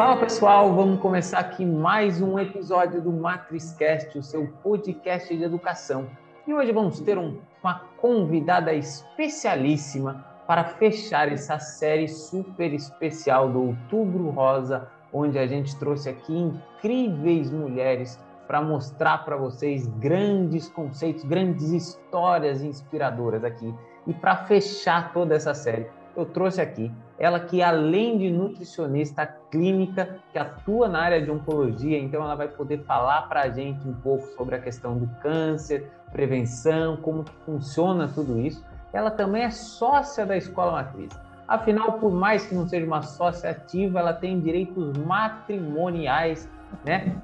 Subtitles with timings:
[0.00, 6.08] Fala pessoal, vamos começar aqui mais um episódio do MatrizCast, o seu podcast de educação.
[6.46, 13.62] E hoje vamos ter um, uma convidada especialíssima para fechar essa série super especial do
[13.62, 21.24] Outubro Rosa, onde a gente trouxe aqui incríveis mulheres para mostrar para vocês grandes conceitos,
[21.24, 23.74] grandes histórias inspiradoras aqui.
[24.06, 25.86] E para fechar toda essa série,
[26.16, 26.90] eu trouxe aqui
[27.20, 32.48] ela que além de nutricionista clínica, que atua na área de oncologia, então ela vai
[32.48, 37.32] poder falar para a gente um pouco sobre a questão do câncer, prevenção, como que
[37.44, 38.64] funciona tudo isso.
[38.90, 41.10] Ela também é sócia da Escola Matriz.
[41.46, 46.48] Afinal, por mais que não seja uma sócia ativa, ela tem direitos matrimoniais,
[46.86, 47.20] né?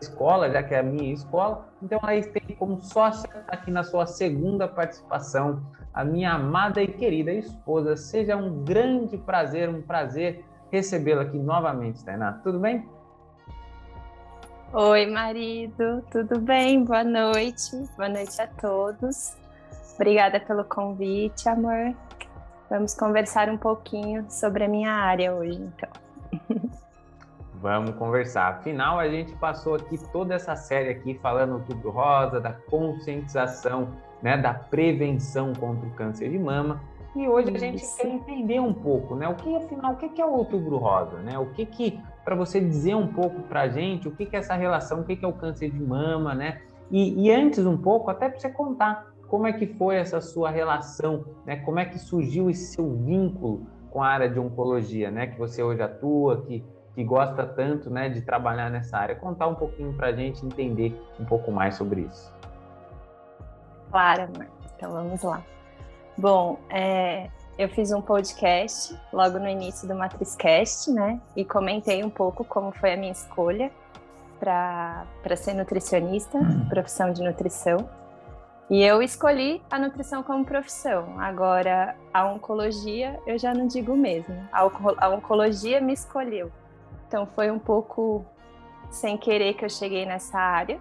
[0.00, 1.68] Escola, já que é a minha escola.
[1.82, 7.32] Então, ela tem como sócia aqui na sua segunda participação a minha amada e querida
[7.32, 7.96] esposa.
[7.96, 12.34] Seja um grande prazer, um prazer recebê-la aqui novamente, Tainá.
[12.44, 12.88] Tudo bem?
[14.72, 16.84] Oi, marido, tudo bem?
[16.84, 19.36] Boa noite, boa noite a todos.
[19.96, 21.92] Obrigada pelo convite, amor.
[22.70, 26.09] Vamos conversar um pouquinho sobre a minha área hoje, então.
[27.60, 28.48] Vamos conversar.
[28.48, 33.88] Afinal, a gente passou aqui toda essa série aqui falando do Tudo Rosa, da conscientização
[34.22, 36.80] né, da prevenção contra o câncer de mama.
[37.14, 39.28] E hoje a gente quer entender um pouco, né?
[39.28, 41.38] O que afinal, o que é o Outubro Rosa, né?
[41.38, 44.38] O que que para você dizer um pouco para a gente, o que que é
[44.38, 46.60] essa relação, o que que é o câncer de mama, né?
[46.90, 50.50] E, e antes um pouco, até para você contar como é que foi essa sua
[50.50, 51.56] relação, né?
[51.56, 55.26] Como é que surgiu esse seu vínculo com a área de oncologia, né?
[55.26, 56.64] Que você hoje atua, que
[57.00, 59.14] que gosta tanto, né, de trabalhar nessa área.
[59.16, 62.30] Contar um pouquinho para a gente entender um pouco mais sobre isso.
[63.90, 64.46] Claro, amor.
[64.76, 65.42] Então vamos lá.
[66.16, 71.18] Bom, é, eu fiz um podcast logo no início do MatrizCast, né?
[71.34, 73.70] E comentei um pouco como foi a minha escolha
[74.38, 76.68] para ser nutricionista, uhum.
[76.68, 77.88] profissão de nutrição.
[78.68, 81.18] E eu escolhi a nutrição como profissão.
[81.18, 84.36] Agora, a oncologia, eu já não digo mesmo.
[84.52, 84.60] A,
[84.98, 86.52] a oncologia me escolheu.
[87.10, 88.24] Então, foi um pouco
[88.88, 90.80] sem querer que eu cheguei nessa área.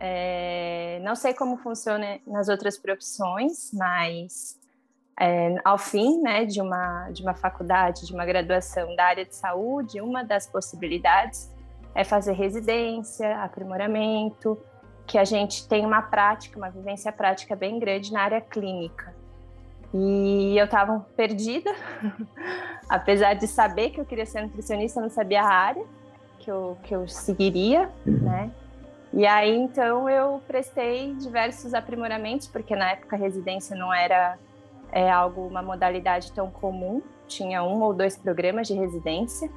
[0.00, 4.58] É, não sei como funciona nas outras profissões, mas
[5.16, 9.36] é, ao fim né, de, uma, de uma faculdade, de uma graduação da área de
[9.36, 11.48] saúde, uma das possibilidades
[11.94, 14.60] é fazer residência, aprimoramento,
[15.06, 19.14] que a gente tem uma prática, uma vivência prática bem grande na área clínica.
[19.92, 21.74] E eu estava perdida,
[22.88, 25.84] apesar de saber que eu queria ser nutricionista, eu não sabia a área
[26.38, 28.50] que eu, que eu seguiria, né?
[29.12, 34.38] E aí, então, eu prestei diversos aprimoramentos, porque na época a residência não era
[34.92, 39.50] é, algo, uma modalidade tão comum, tinha um ou dois programas de residência.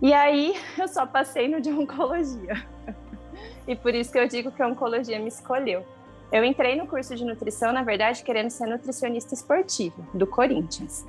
[0.00, 2.66] E aí, eu só passei no de oncologia.
[3.68, 5.84] e por isso que eu digo que a oncologia me escolheu.
[6.32, 11.06] Eu entrei no curso de nutrição, na verdade, querendo ser nutricionista esportivo, do Corinthians.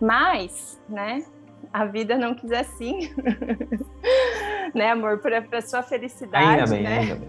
[0.00, 1.26] Mas, né,
[1.70, 3.14] a vida não quis assim.
[4.74, 5.18] né, amor?
[5.18, 6.60] Para sua felicidade.
[6.60, 6.98] Ainda bem, né?
[6.98, 7.28] ainda bem.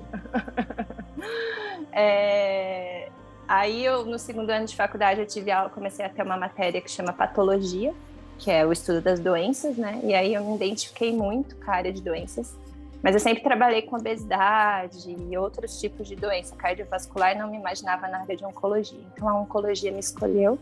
[1.92, 3.10] é,
[3.46, 6.80] aí eu, no segundo ano de faculdade, eu tive aula, comecei a ter uma matéria
[6.80, 7.94] que chama patologia,
[8.40, 10.00] que é o estudo das doenças, né?
[10.02, 12.56] E aí eu me identifiquei muito com a área de doenças.
[13.04, 17.58] Mas eu sempre trabalhei com obesidade e outros tipos de doença cardiovascular e não me
[17.58, 19.02] imaginava na área de oncologia.
[19.14, 20.58] Então a oncologia me escolheu.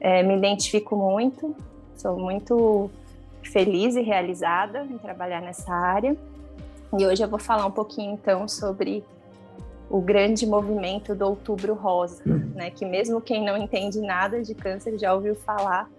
[0.00, 1.54] É, me identifico muito,
[1.96, 2.90] sou muito
[3.42, 6.16] feliz e realizada em trabalhar nessa área.
[6.98, 9.04] E hoje eu vou falar um pouquinho então sobre
[9.90, 12.22] o grande movimento do Outubro Rosa,
[12.54, 12.70] né?
[12.70, 15.90] Que mesmo quem não entende nada de câncer já ouviu falar,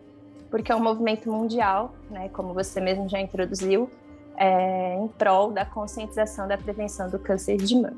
[0.50, 2.30] porque é um movimento mundial, né?
[2.30, 3.90] Como você mesmo já introduziu,
[4.38, 7.98] é, em prol da conscientização da prevenção do câncer de mama.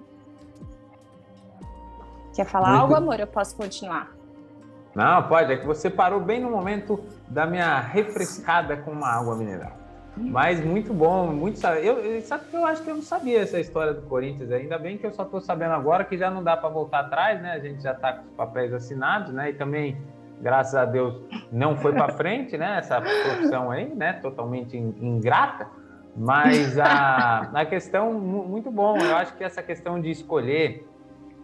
[2.35, 2.81] Quer falar Muito...
[2.81, 3.19] algo, amor?
[3.19, 4.11] Eu posso continuar?
[4.93, 5.51] Não, pode.
[5.51, 9.71] É que você parou bem no momento da minha refrescada com uma água mineral.
[10.17, 13.93] Mas muito bom, muito eu Sabe que eu acho que eu não sabia essa história
[13.93, 14.51] do Corinthians.
[14.51, 17.41] Ainda bem que eu só estou sabendo agora que já não dá para voltar atrás,
[17.41, 17.51] né?
[17.51, 19.51] A gente já está com os papéis assinados, né?
[19.51, 19.97] E também,
[20.41, 21.15] graças a Deus,
[21.51, 22.79] não foi para frente, né?
[22.79, 24.13] Essa profissão aí, né?
[24.13, 25.67] Totalmente ingrata.
[26.17, 28.97] Mas a, a questão muito bom.
[28.97, 30.87] Eu acho que essa questão de escolher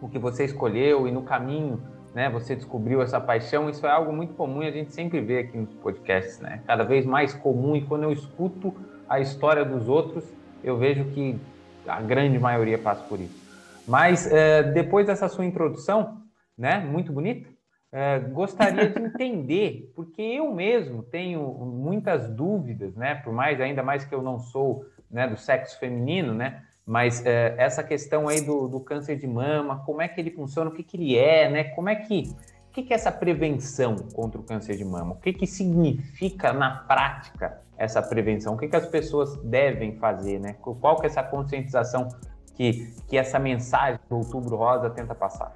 [0.02, 1.82] o que você escolheu e no caminho
[2.14, 2.30] né?
[2.30, 5.58] Você descobriu essa paixão, isso é algo muito comum e a gente sempre vê aqui
[5.58, 6.62] nos podcasts, né?
[6.66, 8.74] Cada vez mais comum e quando eu escuto
[9.10, 10.24] a história dos outros,
[10.64, 11.40] eu vejo que
[11.88, 13.42] a grande maioria passa por isso.
[13.88, 16.22] Mas é, depois dessa sua introdução,
[16.58, 16.80] né?
[16.80, 17.50] Muito bonita.
[17.94, 23.14] É, gostaria de entender, porque eu mesmo tenho muitas dúvidas, né?
[23.14, 26.64] Por mais, ainda mais que eu não sou né, do sexo feminino, né?
[26.84, 30.72] Mas é, essa questão aí do, do, câncer de mama, como é que ele funciona,
[30.72, 31.64] o que, que ele é, né?
[31.66, 32.36] Como é que,
[32.70, 35.14] o que, que é essa prevenção contra o câncer de mama?
[35.14, 38.56] O que, que significa na prática essa prevenção?
[38.56, 40.56] O que, que as pessoas devem fazer, né?
[40.60, 42.10] Qual que é essa conscientização
[42.56, 45.56] que, que essa mensagem do Outubro Rosa tenta passar?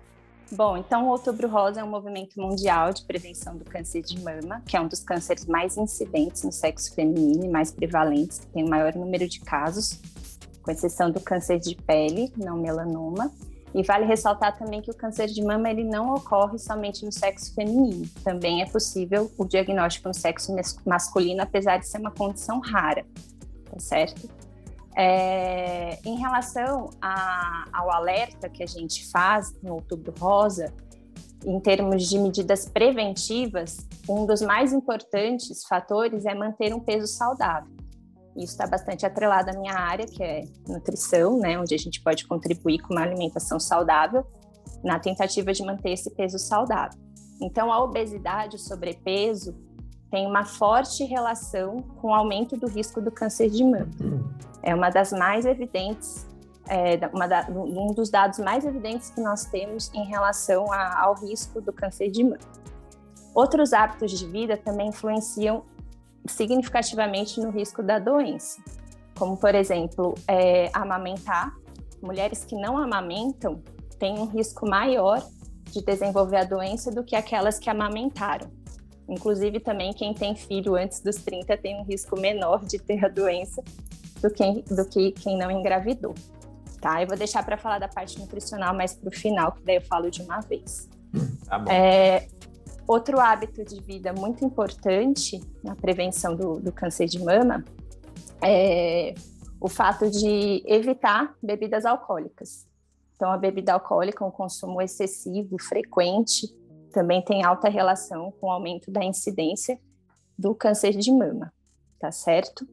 [0.52, 4.62] Bom, então o Outubro Rosa é um movimento mundial de prevenção do câncer de mama,
[4.66, 8.64] que é um dos cânceres mais incidentes no sexo feminino e mais prevalentes, que tem
[8.64, 10.00] o maior número de casos,
[10.64, 13.30] com exceção do câncer de pele, não melanoma.
[13.76, 17.54] E vale ressaltar também que o câncer de mama ele não ocorre somente no sexo
[17.54, 18.08] feminino.
[18.24, 20.56] Também é possível o diagnóstico no sexo
[20.86, 23.06] masculino, apesar de ser uma condição rara,
[23.70, 24.30] tá certo?
[25.00, 30.74] É, em relação a, ao alerta que a gente faz no Outubro Rosa,
[31.46, 33.78] em termos de medidas preventivas,
[34.10, 37.72] um dos mais importantes fatores é manter um peso saudável.
[38.36, 42.28] Isso está bastante atrelado à minha área, que é nutrição, né, onde a gente pode
[42.28, 44.26] contribuir com uma alimentação saudável
[44.84, 47.00] na tentativa de manter esse peso saudável.
[47.40, 49.56] Então, a obesidade, o sobrepeso,
[50.10, 53.90] tem uma forte relação com o aumento do risco do câncer de mama
[54.68, 56.28] é uma das mais evidentes,
[56.68, 57.10] é, da,
[57.50, 62.12] um dos dados mais evidentes que nós temos em relação a, ao risco do câncer
[62.12, 62.40] de mama.
[63.34, 65.64] Outros hábitos de vida também influenciam
[66.28, 68.62] significativamente no risco da doença,
[69.18, 71.56] como, por exemplo, é, amamentar.
[72.02, 73.64] Mulheres que não amamentam
[73.98, 75.26] têm um risco maior
[75.72, 78.52] de desenvolver a doença do que aquelas que amamentaram.
[79.08, 83.08] Inclusive, também quem tem filho antes dos 30 tem um risco menor de ter a
[83.08, 83.64] doença
[84.22, 86.14] do que, do que quem não engravidou.
[86.82, 87.02] Tá?
[87.02, 89.82] Eu vou deixar para falar da parte nutricional mais para o final, que daí eu
[89.82, 90.90] falo de uma vez.
[91.48, 91.72] Tá bom.
[91.72, 92.28] É,
[92.88, 97.64] outro hábito de vida muito importante na prevenção do, do câncer de mama
[98.42, 99.16] é
[99.60, 102.68] o fato de evitar bebidas alcoólicas.
[103.16, 106.56] Então, a bebida alcoólica, um consumo excessivo, frequente,
[106.98, 109.80] também tem alta relação com o aumento da incidência
[110.36, 111.54] do câncer de mama,
[112.00, 112.68] tá certo?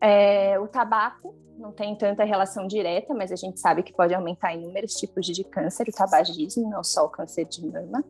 [0.00, 4.54] É, o tabaco não tem tanta relação direta, mas a gente sabe que pode aumentar
[4.54, 8.04] inúmeros tipos de câncer, o tabagismo, não só o câncer de mama.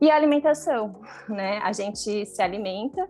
[0.00, 1.58] E a alimentação, né?
[1.58, 3.06] A gente se alimenta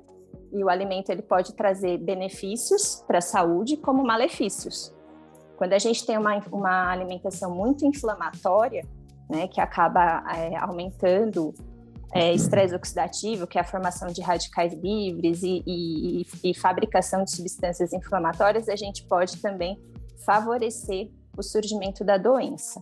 [0.53, 4.93] e o alimento ele pode trazer benefícios para a saúde como malefícios.
[5.57, 8.85] Quando a gente tem uma, uma alimentação muito inflamatória,
[9.29, 11.55] né, que acaba é, aumentando
[12.15, 17.33] é, estresse oxidativo, que é a formação de radicais livres e, e, e, fabricação de
[17.33, 19.81] substâncias inflamatórias, a gente pode também
[20.25, 22.81] favorecer o surgimento da doença.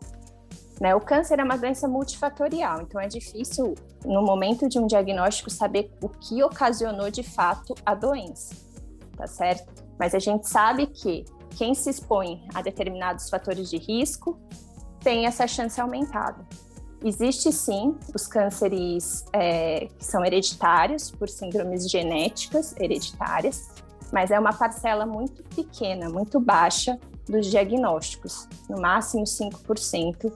[0.79, 0.94] Né?
[0.94, 3.75] O câncer é uma doença multifatorial, então é difícil,
[4.05, 8.55] no momento de um diagnóstico, saber o que ocasionou de fato a doença,
[9.17, 9.73] tá certo?
[9.99, 11.25] Mas a gente sabe que
[11.56, 14.39] quem se expõe a determinados fatores de risco
[15.03, 16.47] tem essa chance aumentada.
[17.05, 23.69] Existe sim os cânceres é, que são hereditários por síndromes genéticas hereditárias,
[24.13, 30.33] mas é uma parcela muito pequena, muito baixa dos diagnósticos, no máximo 5%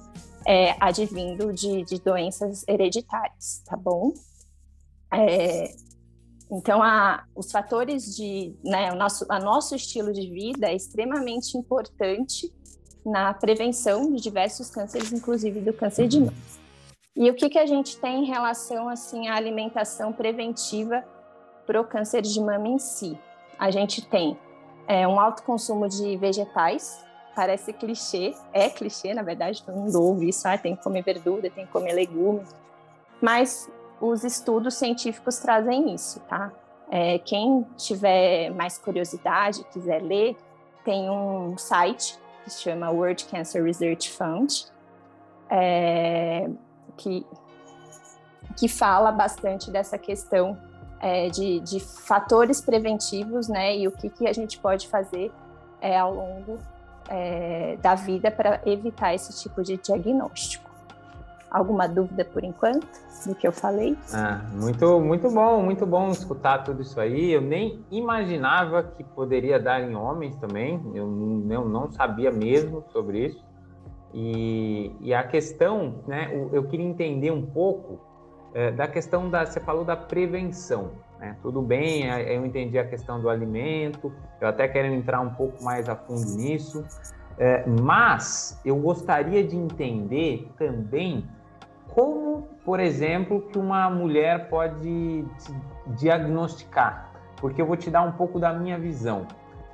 [0.46, 4.14] é advindo de, de doenças hereditárias, tá bom?
[5.12, 5.74] É,
[6.50, 11.58] então, a, os fatores de, né, o nosso, a nosso estilo de vida é extremamente
[11.58, 12.54] importante
[13.06, 16.32] na prevenção de diversos cânceres, inclusive do câncer de mama.
[17.14, 21.04] E o que, que a gente tem em relação assim à alimentação preventiva
[21.64, 23.16] para o câncer de mama em si?
[23.58, 24.36] A gente tem
[24.88, 27.00] é, um alto consumo de vegetais,
[27.34, 31.48] parece clichê, é clichê, na verdade, todo mundo ouve isso, ah, tem que comer verdura,
[31.48, 32.42] tem que comer legume,
[33.22, 33.70] mas
[34.00, 36.52] os estudos científicos trazem isso, tá?
[36.90, 40.36] É, quem tiver mais curiosidade, quiser ler,
[40.84, 44.66] tem um site que se chama World Cancer Research Fund,
[45.50, 46.48] é,
[46.96, 47.26] que,
[48.56, 50.56] que fala bastante dessa questão
[51.00, 55.32] é, de, de, fatores preventivos, né, e o que, que a gente pode fazer
[55.80, 56.58] é, ao longo
[57.08, 60.65] é, da vida para evitar esse tipo de diagnóstico.
[61.56, 62.86] Alguma dúvida por enquanto
[63.26, 63.96] do que eu falei?
[64.12, 67.32] Ah, muito, muito bom, muito bom escutar tudo isso aí.
[67.32, 70.78] Eu nem imaginava que poderia dar em homens também.
[70.94, 71.06] Eu,
[71.48, 73.42] eu não sabia mesmo sobre isso.
[74.12, 78.00] E, e a questão, né, eu queria entender um pouco
[78.52, 81.38] é, da questão da, você falou da prevenção, né?
[81.40, 85.88] Tudo bem, eu entendi a questão do alimento, eu até quero entrar um pouco mais
[85.88, 86.84] a fundo nisso,
[87.38, 91.26] é, mas eu gostaria de entender também
[91.96, 95.24] como, por exemplo, que uma mulher pode
[95.98, 97.10] diagnosticar?
[97.36, 99.26] Porque eu vou te dar um pouco da minha visão.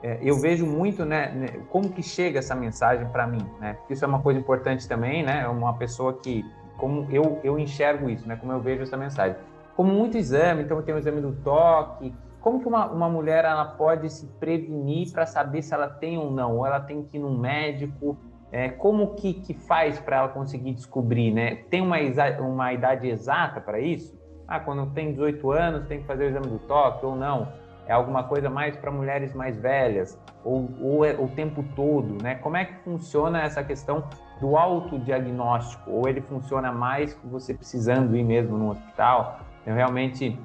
[0.04, 3.76] É, eu vejo muito, né, né como que chega essa mensagem para mim, né?
[3.90, 5.42] Isso é uma coisa importante também, né?
[5.42, 6.44] É uma pessoa que,
[6.76, 8.36] como eu, eu enxergo isso, né?
[8.36, 9.36] Como eu vejo essa mensagem.
[9.74, 12.14] Como muito exame, então tem o exame do toque.
[12.40, 16.30] Como que uma, uma mulher ela pode se prevenir para saber se ela tem ou
[16.30, 16.58] não?
[16.58, 18.16] Ou ela tem que ir num médico?
[18.52, 21.56] É, como que, que faz para ela conseguir descobrir, né?
[21.70, 21.96] Tem uma,
[22.38, 24.14] uma idade exata para isso?
[24.46, 27.48] Ah, quando tem 18 anos tem que fazer o exame do toque ou não?
[27.86, 30.20] É alguma coisa mais para mulheres mais velhas?
[30.44, 32.34] Ou, ou é o tempo todo, né?
[32.36, 34.04] Como é que funciona essa questão
[34.38, 35.90] do autodiagnóstico?
[35.90, 39.40] Ou ele funciona mais com você precisando ir mesmo no hospital?
[39.66, 40.38] Eu realmente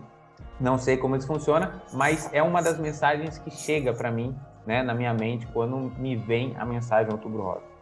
[0.59, 4.35] não sei como isso funciona, mas é uma das mensagens que chega para mim,
[4.65, 7.76] né, na minha mente, quando me vem a mensagem Outubro Rosa.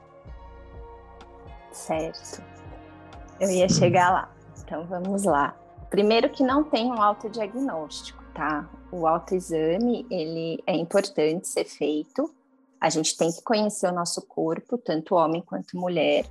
[1.76, 2.42] Certo.
[3.40, 4.30] Eu ia chegar lá.
[4.64, 5.54] Então vamos lá.
[5.90, 8.68] Primeiro que não tem um autodiagnóstico, tá?
[8.92, 12.34] O autoexame, ele é importante ser feito.
[12.80, 16.26] A gente tem que conhecer o nosso corpo, tanto homem quanto mulher,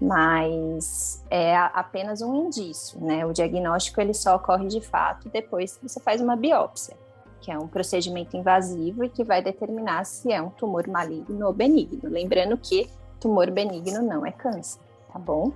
[0.00, 3.24] mas é apenas um indício, né?
[3.26, 6.96] O diagnóstico ele só ocorre de fato depois que você faz uma biópsia,
[7.40, 11.52] que é um procedimento invasivo e que vai determinar se é um tumor maligno ou
[11.52, 12.08] benigno.
[12.08, 12.88] Lembrando que
[13.20, 14.80] tumor benigno não é câncer,
[15.12, 15.52] tá bom?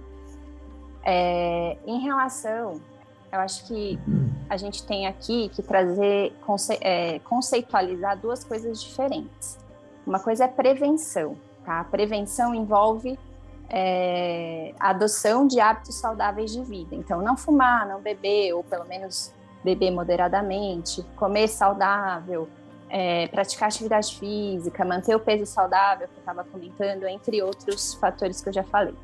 [1.02, 2.80] É, em relação,
[3.32, 3.98] eu acho que
[4.48, 9.58] a gente tem aqui que trazer, conce, é, conceitualizar duas coisas diferentes.
[10.06, 11.80] Uma coisa é prevenção, tá?
[11.80, 13.18] A prevenção envolve
[13.68, 16.94] é, a adoção de hábitos saudáveis de vida.
[16.94, 19.32] Então, não fumar, não beber, ou pelo menos
[19.64, 22.48] beber moderadamente, comer saudável,
[22.96, 28.40] é, praticar atividade física, manter o peso saudável, que eu estava comentando, entre outros fatores
[28.40, 28.94] que eu já falei.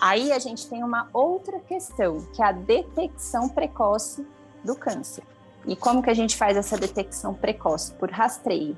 [0.00, 4.26] Aí a gente tem uma outra questão, que é a detecção precoce
[4.64, 5.22] do câncer.
[5.64, 7.92] E como que a gente faz essa detecção precoce?
[7.92, 8.76] Por rastreio.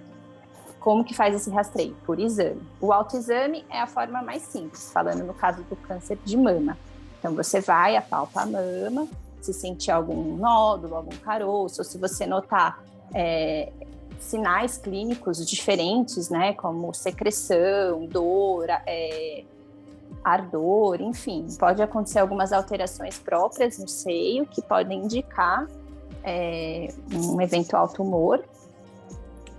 [0.81, 1.97] Como que faz esse rastreio?
[2.05, 2.61] Por exame.
[2.79, 6.77] O autoexame é a forma mais simples, falando no caso do câncer de mama.
[7.19, 9.09] Então você vai, apalpa a mama,
[9.41, 13.73] se sentir algum nódulo, algum caroço, ou se você notar é,
[14.19, 19.45] sinais clínicos diferentes, né, como secreção, dor, é,
[20.25, 25.67] ardor, enfim, pode acontecer algumas alterações próprias no seio que podem indicar
[26.25, 28.45] é, um eventual tumor.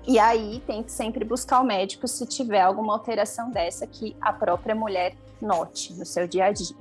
[0.06, 4.32] E aí tem que sempre buscar o médico se tiver alguma alteração dessa que a
[4.32, 6.76] própria mulher note no seu dia a dia.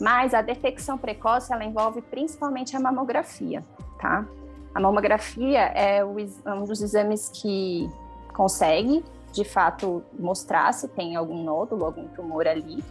[0.00, 3.64] Mas a detecção precoce ela envolve principalmente a mamografia,
[4.00, 4.26] tá?
[4.74, 7.88] A mamografia é um dos exames que
[8.32, 12.82] consegue, de fato, mostrar se tem algum nódulo, algum tumor ali.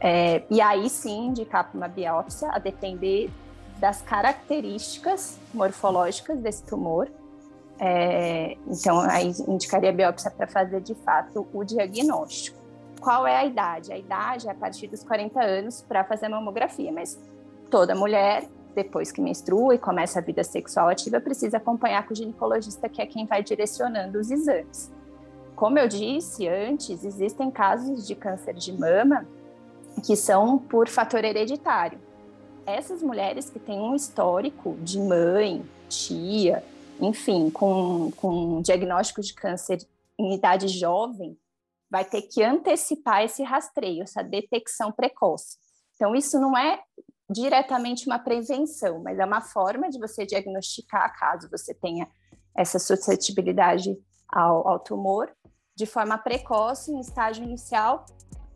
[0.00, 3.30] É, e aí sim indicar para uma biópsia, a depender
[3.78, 7.08] das características morfológicas desse tumor.
[7.78, 12.58] É, então, aí indicaria a biópsia para fazer de fato o diagnóstico.
[13.00, 13.92] Qual é a idade?
[13.92, 17.18] A idade é a partir dos 40 anos para fazer mamografia, mas
[17.70, 22.16] toda mulher depois que menstrua e começa a vida sexual ativa, precisa acompanhar com o
[22.16, 24.90] ginecologista, que é quem vai direcionando os exames.
[25.54, 29.26] Como eu disse antes, existem casos de câncer de mama
[30.04, 32.00] que são por fator hereditário.
[32.66, 36.64] Essas mulheres que têm um histórico de mãe, tia,
[37.00, 39.86] enfim, com, com diagnóstico de câncer
[40.18, 41.36] em idade jovem,
[41.90, 45.58] vai ter que antecipar esse rastreio, essa detecção precoce.
[45.94, 46.80] Então, isso não é
[47.30, 52.08] diretamente uma prevenção, mas é uma forma de você diagnosticar caso você tenha
[52.56, 53.96] essa suscetibilidade
[54.28, 55.30] ao, ao tumor
[55.74, 58.04] de forma precoce, em estágio inicial,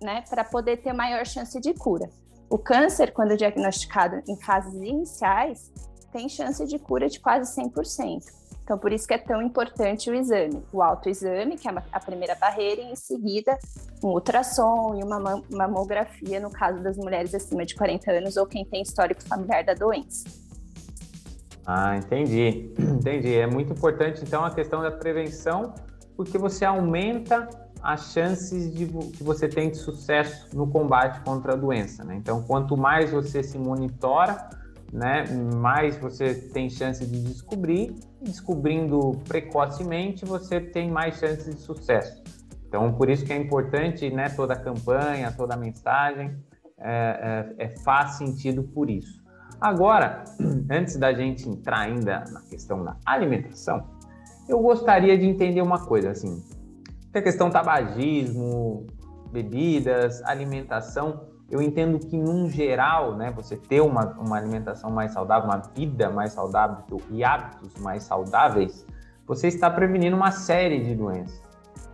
[0.02, 2.08] né, para poder ter maior chance de cura.
[2.50, 5.72] O câncer, quando diagnosticado em fases iniciais,
[6.12, 8.22] tem chance de cura de quase 100%.
[8.66, 10.60] Então, por isso que é tão importante o exame.
[10.72, 13.56] O autoexame, que é a primeira barreira, e em seguida
[14.02, 18.64] um ultrassom e uma mamografia, no caso das mulheres acima de 40 anos ou quem
[18.64, 20.28] tem histórico familiar da doença.
[21.64, 22.74] Ah, entendi.
[22.76, 23.36] Entendi.
[23.36, 25.72] É muito importante, então, a questão da prevenção,
[26.16, 27.48] porque você aumenta
[27.80, 32.16] as chances de que você tenha sucesso no combate contra a doença, né?
[32.16, 34.48] Então, quanto mais você se monitora,
[34.96, 37.94] né, mais você tem chance de descobrir.
[38.22, 42.24] Descobrindo precocemente, você tem mais chances de sucesso.
[42.66, 46.34] Então, por isso que é importante, né, toda a campanha, toda a mensagem,
[46.78, 49.22] é, é, é, faz sentido por isso.
[49.60, 50.24] Agora,
[50.70, 53.86] antes da gente entrar ainda na questão da alimentação,
[54.48, 56.42] eu gostaria de entender uma coisa, assim,
[57.14, 58.86] a questão tabagismo,
[59.30, 65.48] bebidas, alimentação, eu entendo que, num geral, né, você ter uma, uma alimentação mais saudável,
[65.48, 66.78] uma vida mais saudável
[67.10, 68.84] e hábitos mais saudáveis,
[69.26, 71.40] você está prevenindo uma série de doenças.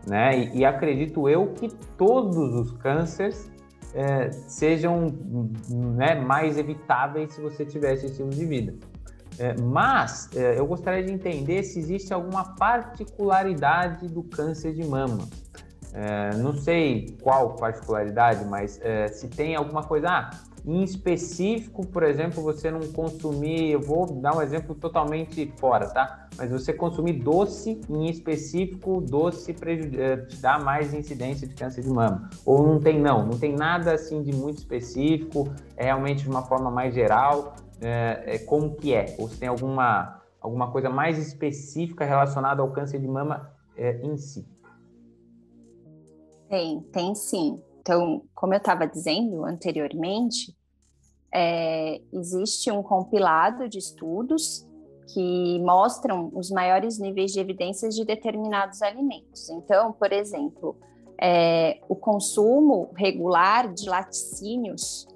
[0.07, 0.39] Né?
[0.39, 3.51] E, e acredito eu que todos os cânceres
[3.95, 5.15] é, sejam
[5.69, 8.75] né, mais evitáveis se você tiver esse estilo de vida.
[9.39, 15.27] É, mas é, eu gostaria de entender se existe alguma particularidade do câncer de mama.
[15.93, 20.09] É, não sei qual particularidade, mas é, se tem alguma coisa.
[20.09, 20.31] Ah,
[20.65, 26.29] em específico, por exemplo, você não consumir, eu vou dar um exemplo totalmente fora, tá?
[26.37, 29.55] Mas você consumir doce, em específico, doce
[29.99, 32.31] é, te dá mais incidência de câncer de mama.
[32.47, 36.43] Ou não tem, não, não tem nada assim de muito específico, é realmente de uma
[36.43, 39.17] forma mais geral, é, é, como que é?
[39.19, 44.17] Ou se tem alguma, alguma coisa mais específica relacionada ao câncer de mama é, em
[44.17, 44.47] si?
[46.53, 47.59] Tem, tem sim.
[47.81, 50.55] Então, como eu estava dizendo anteriormente,
[51.35, 54.69] é, existe um compilado de estudos
[55.15, 59.49] que mostram os maiores níveis de evidências de determinados alimentos.
[59.49, 60.77] Então, por exemplo,
[61.19, 65.09] é, o consumo regular de laticínios,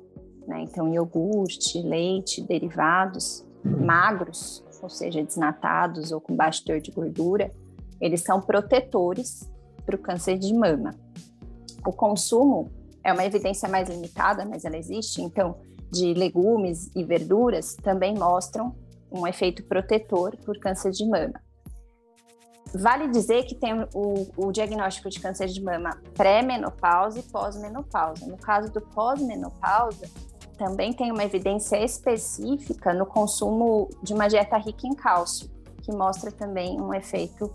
[0.46, 7.52] né, então iogurte, leite, derivados magros, ou seja, desnatados ou com baixo teor de gordura,
[8.00, 9.46] eles são protetores
[9.84, 11.04] para o câncer de mama
[11.86, 12.70] o consumo
[13.02, 15.56] é uma evidência mais limitada, mas ela existe, então,
[15.90, 18.74] de legumes e verduras também mostram
[19.10, 21.40] um efeito protetor por câncer de mama.
[22.74, 28.26] Vale dizer que tem o, o diagnóstico de câncer de mama pré-menopausa e pós-menopausa.
[28.26, 30.10] No caso do pós-menopausa,
[30.58, 35.48] também tem uma evidência específica no consumo de uma dieta rica em cálcio,
[35.82, 37.54] que mostra também um efeito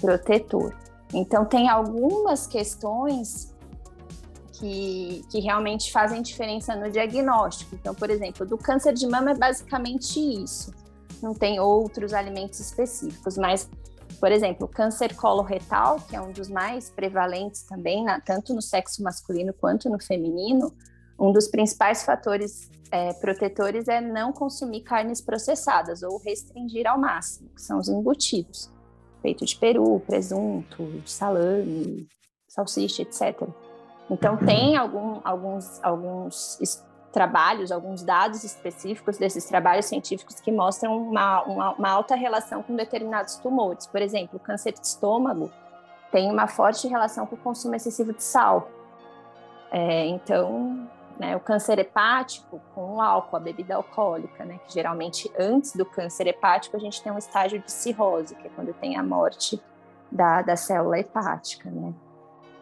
[0.00, 0.76] protetor.
[1.12, 3.54] Então, tem algumas questões
[4.60, 7.74] que, que realmente fazem diferença no diagnóstico.
[7.74, 10.72] Então, por exemplo, do câncer de mama é basicamente isso.
[11.22, 13.68] Não tem outros alimentos específicos, mas,
[14.20, 18.60] por exemplo, o câncer coloretal, que é um dos mais prevalentes também, na, tanto no
[18.60, 20.72] sexo masculino quanto no feminino,
[21.18, 27.48] um dos principais fatores é, protetores é não consumir carnes processadas ou restringir ao máximo,
[27.54, 28.70] que são os embutidos.
[29.22, 32.08] Peito de peru, presunto, salame,
[32.48, 33.48] salsicha, etc.
[34.10, 36.58] Então, tem algum, alguns, alguns
[37.12, 42.74] trabalhos, alguns dados específicos desses trabalhos científicos que mostram uma, uma, uma, alta relação com
[42.74, 43.86] determinados tumores.
[43.86, 45.50] Por exemplo, o câncer de estômago
[46.10, 48.68] tem uma forte relação com o consumo excessivo de sal.
[49.70, 55.30] É, então, né, o câncer hepático com o álcool, a bebida alcoólica, né, que geralmente
[55.38, 58.96] antes do câncer hepático a gente tem um estágio de cirrose, que é quando tem
[58.96, 59.62] a morte
[60.10, 61.94] da, da célula hepática, né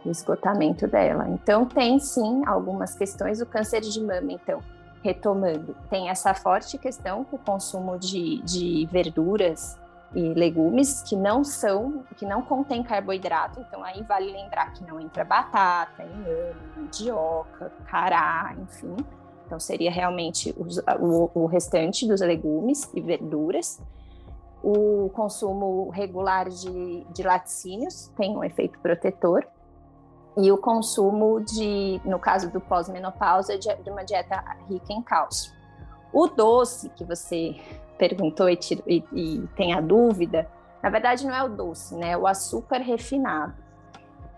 [0.05, 1.29] o esgotamento dela.
[1.29, 3.41] Então, tem sim algumas questões.
[3.41, 4.61] O câncer de mama, então,
[5.03, 9.79] retomando, tem essa forte questão com o consumo de, de verduras
[10.15, 13.61] e legumes que não são, que não contém carboidrato.
[13.61, 18.97] Então, aí vale lembrar que não entra batata, inhame, mandioca, cará, enfim.
[19.47, 23.81] Então, seria realmente o, o restante dos legumes e verduras
[24.63, 29.47] o consumo regular de, de laticínios tem um efeito protetor
[30.39, 35.53] e o consumo de, no caso do pós-menopausa, de, uma dieta rica em cálcio.
[36.13, 37.57] O doce que você
[37.99, 40.49] perguntou e, e, e, tem a dúvida,
[40.81, 42.13] na verdade não é o doce, né?
[42.13, 43.53] É o açúcar refinado.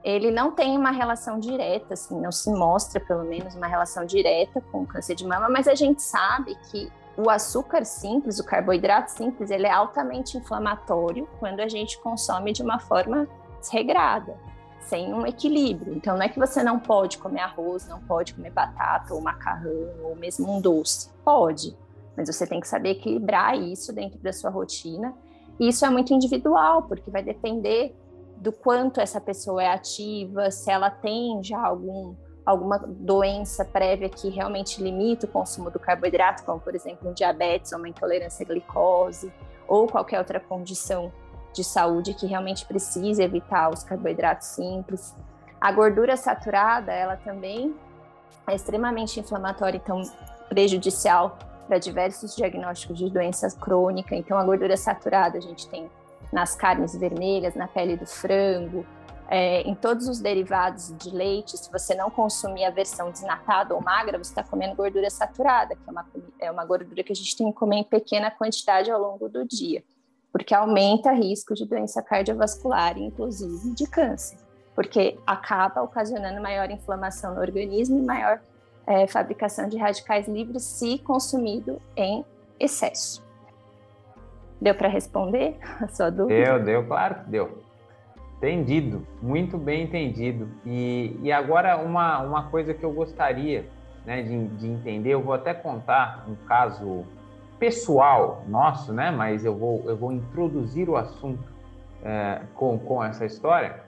[0.02, 4.62] Ele não tem uma relação direta, assim, não se mostra pelo menos uma relação direta
[4.72, 9.10] com o câncer de mama, mas a gente sabe que o açúcar simples, o carboidrato
[9.10, 13.28] simples, ele é altamente inflamatório quando a gente consome de uma forma
[13.60, 14.34] desregrada
[14.81, 15.95] sem um equilíbrio.
[15.95, 19.90] Então, não é que você não pode comer arroz, não pode comer batata ou macarrão
[20.03, 21.11] ou mesmo um doce.
[21.25, 21.77] Pode,
[22.16, 25.14] mas você tem que saber equilibrar isso dentro da sua rotina.
[25.59, 27.95] E isso é muito individual, porque vai depender
[28.37, 32.14] do quanto essa pessoa é ativa, se ela tem já algum
[32.45, 37.73] alguma doença prévia que realmente limita o consumo do carboidrato, como por exemplo um diabetes
[37.73, 39.33] ou uma intolerância à glicose,
[39.69, 41.12] ou qualquer outra condição
[41.52, 45.14] de saúde que realmente precisa evitar os carboidratos simples.
[45.60, 47.74] A gordura saturada, ela também
[48.46, 50.02] é extremamente inflamatória, então
[50.48, 54.18] prejudicial para diversos diagnósticos de doenças crônicas.
[54.18, 55.88] Então, a gordura saturada a gente tem
[56.32, 58.84] nas carnes vermelhas, na pele do frango,
[59.28, 61.56] é, em todos os derivados de leite.
[61.56, 65.82] Se você não consumir a versão desnatada ou magra, você está comendo gordura saturada, que
[65.86, 66.06] é uma,
[66.40, 69.46] é uma gordura que a gente tem que comer em pequena quantidade ao longo do
[69.46, 69.84] dia
[70.33, 74.38] porque aumenta risco de doença cardiovascular, inclusive de câncer,
[74.75, 78.40] porque acaba ocasionando maior inflamação no organismo e maior
[78.87, 82.25] é, fabricação de radicais livres se consumido em
[82.59, 83.25] excesso.
[84.61, 86.45] Deu para responder a sua dúvida?
[86.45, 87.62] Deu, deu, claro que deu.
[88.37, 90.49] Entendido, muito bem entendido.
[90.64, 93.69] E, e agora uma, uma coisa que eu gostaria
[94.05, 97.05] né, de, de entender, eu vou até contar um caso
[97.61, 99.11] pessoal nosso, né?
[99.11, 101.44] Mas eu vou, eu vou introduzir o assunto
[102.03, 103.83] é, com, com essa história,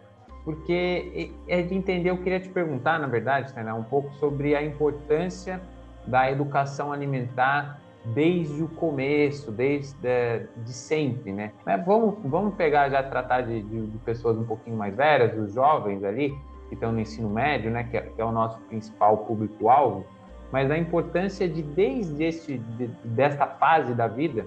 [0.44, 4.62] porque é de entender, eu queria te perguntar, na verdade, né, um pouco sobre a
[4.62, 5.60] importância
[6.06, 11.52] da educação alimentar desde o começo, desde de, de sempre, né?
[11.86, 16.02] Vamos, vamos pegar já tratar de, de, de, pessoas um pouquinho mais velhas, os jovens
[16.02, 16.34] ali
[16.68, 17.84] que estão no ensino médio, né?
[17.84, 20.04] Que é, que é o nosso principal público-alvo
[20.52, 24.46] mas a importância de desde este de, desta fase da vida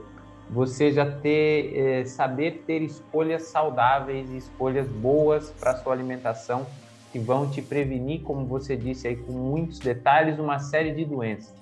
[0.49, 6.65] você já ter é, saber ter escolhas saudáveis escolhas boas para sua alimentação
[7.11, 11.55] que vão te prevenir, como você disse aí com muitos detalhes, uma série de doenças.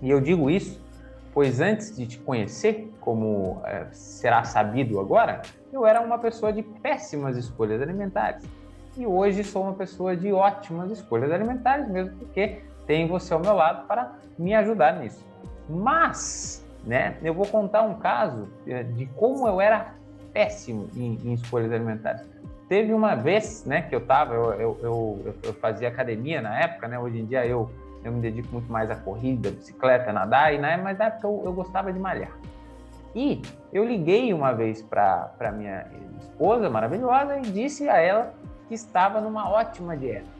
[0.00, 0.80] E eu digo isso
[1.38, 6.64] pois antes de te conhecer, como é, será sabido agora, eu era uma pessoa de
[6.64, 8.42] péssimas escolhas alimentares.
[8.96, 13.54] E hoje sou uma pessoa de ótimas escolhas alimentares, mesmo porque tem você ao meu
[13.54, 15.24] lado para me ajudar nisso.
[15.68, 19.94] Mas, né, eu vou contar um caso é, de como eu era
[20.32, 22.22] péssimo em, em escolhas alimentares.
[22.66, 26.88] Teve uma vez, né, que eu tava, eu, eu, eu, eu, fazia academia na época,
[26.88, 27.70] né, hoje em dia eu,
[28.02, 31.42] eu me dedico muito mais à corrida, bicicleta, nadar, e, né, mas na época eu,
[31.44, 32.32] eu gostava de malhar.
[33.14, 35.86] E eu liguei uma vez para minha
[36.20, 38.32] esposa maravilhosa e disse a ela
[38.66, 40.37] que estava numa ótima dieta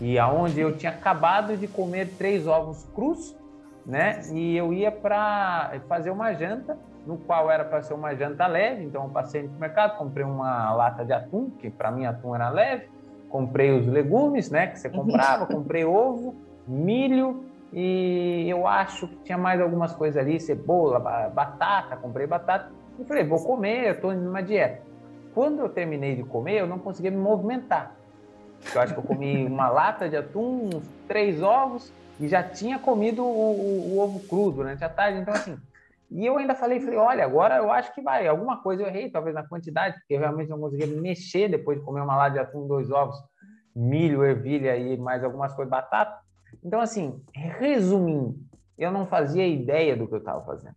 [0.00, 3.36] e aonde eu tinha acabado de comer três ovos crus,
[3.84, 4.22] né?
[4.32, 8.84] E eu ia para fazer uma janta, no qual era para ser uma janta leve.
[8.84, 12.48] Então eu passei no mercado, comprei uma lata de atum, que para mim atum era
[12.48, 12.88] leve.
[13.28, 14.66] Comprei os legumes, né?
[14.66, 20.38] Que você comprava, comprei ovo, milho e eu acho que tinha mais algumas coisas ali,
[20.38, 20.98] cebola,
[21.30, 22.70] batata, comprei batata.
[22.98, 24.82] E falei, vou comer, eu estou numa dieta.
[25.34, 27.96] Quando eu terminei de comer, eu não conseguia me movimentar.
[28.74, 32.78] Eu acho que eu comi uma lata de atum, uns três ovos e já tinha
[32.78, 35.20] comido o, o, o, ovo cru durante a tarde.
[35.20, 35.58] Então, assim,
[36.10, 38.26] e eu ainda falei, falei, olha, agora eu acho que vai.
[38.26, 41.84] Alguma coisa eu errei, talvez na quantidade, porque eu realmente não conseguia mexer depois de
[41.84, 43.16] comer uma lata de atum, dois ovos,
[43.74, 46.20] milho, ervilha e mais algumas coisas, batata.
[46.62, 48.36] Então, assim, resumindo,
[48.78, 50.76] eu não fazia ideia do que eu estava fazendo.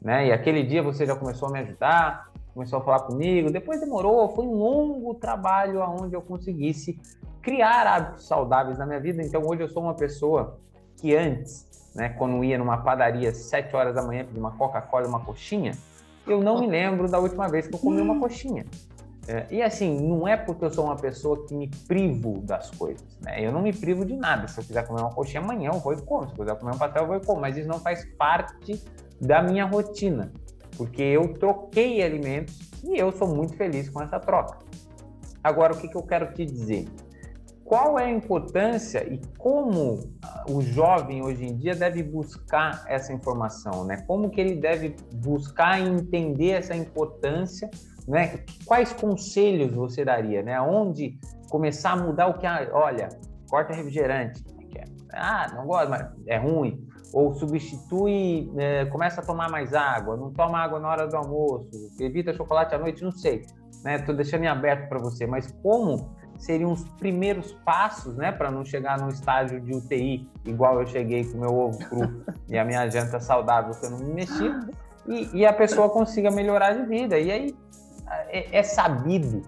[0.00, 0.28] Né?
[0.28, 3.50] E aquele dia você já começou a me ajudar, começou a falar comigo.
[3.50, 7.00] Depois demorou, foi um longo trabalho onde eu conseguisse
[7.42, 9.22] criar hábitos saudáveis na minha vida.
[9.22, 10.58] Então hoje eu sou uma pessoa
[10.96, 15.06] que antes, né, quando ia numa padaria às 7 horas da manhã pedir uma Coca-Cola
[15.06, 15.72] uma coxinha,
[16.26, 18.64] eu não me lembro da última vez que eu comi uma coxinha.
[19.26, 23.06] É, e assim, não é porque eu sou uma pessoa que me privo das coisas,
[23.20, 23.44] né?
[23.44, 24.48] Eu não me privo de nada.
[24.48, 26.26] Se eu quiser comer uma coxinha amanhã, eu vou e como.
[26.26, 27.40] Se eu quiser comer um pastel, eu vou e como.
[27.40, 28.82] Mas isso não faz parte
[29.20, 30.32] da minha rotina,
[30.76, 34.58] porque eu troquei alimentos e eu sou muito feliz com essa troca.
[35.42, 36.88] Agora, o que, que eu quero te dizer?
[37.64, 40.00] Qual é a importância e como
[40.48, 44.04] o jovem hoje em dia deve buscar essa informação, né?
[44.06, 47.70] Como que ele deve buscar entender essa importância,
[48.06, 48.44] né?
[48.64, 50.60] Quais conselhos você daria, né?
[50.60, 51.18] Onde
[51.50, 53.08] começar a mudar o que, ah, olha,
[53.48, 54.42] corta refrigerante,
[54.76, 54.84] é?
[55.12, 60.32] ah, não gosto, mas é ruim, ou substitui, é, começa a tomar mais água, não
[60.32, 61.68] toma água na hora do almoço,
[62.00, 63.42] evita chocolate à noite, não sei,
[63.84, 63.98] né?
[63.98, 68.64] Tô deixando em aberto para você, mas como seriam os primeiros passos, né, para não
[68.64, 72.88] chegar num estágio de UTI, igual eu cheguei com meu ovo cru e a minha
[72.88, 74.50] janta saudável que eu não me mexi,
[75.06, 77.18] e, e a pessoa consiga melhorar de vida.
[77.18, 77.56] E aí
[78.28, 79.42] é, é sabido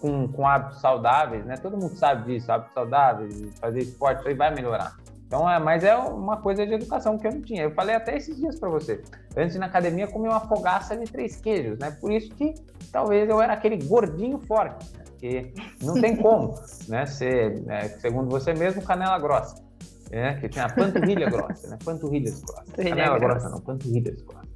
[0.00, 1.56] com, com, hábitos saudáveis, né?
[1.56, 4.96] Todo mundo sabe disso, hábitos saudáveis, fazer esporte, isso aí vai melhorar.
[5.26, 7.62] Então, é, mas é uma coisa de educação que eu não tinha.
[7.62, 9.02] Eu falei até esses dias para você.
[9.36, 11.90] Antes na academia comi uma fogaça de três queijos, né?
[12.00, 12.54] Por isso que
[12.90, 15.52] talvez eu era aquele gordinho forte porque
[15.82, 16.54] não tem como,
[16.88, 17.04] né?
[17.04, 19.62] Ser, é, segundo você mesmo, canela grossa.
[20.10, 21.78] É, que tem a panturrilha grossa, né?
[21.84, 22.74] Panturrilhas grossas.
[22.74, 24.48] Canela grossa não, panturrilhas grossas.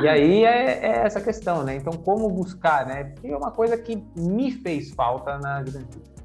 [0.00, 1.74] E aí é, é, essa questão, né?
[1.76, 3.04] Então, como buscar, né?
[3.04, 6.16] Porque é uma coisa que me fez falta na juventude.